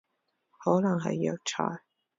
[0.57, 1.83] 可能係藥材